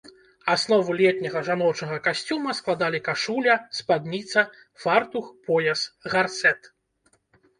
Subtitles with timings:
[0.51, 4.45] Аснову летняга жаночага касцюма складалі кашуля, спадніца,
[4.85, 5.79] фартух, пояс,
[6.15, 6.59] гарсэт.